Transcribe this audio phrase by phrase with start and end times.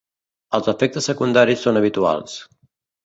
[0.59, 2.39] Els efectes secundaris són habituals.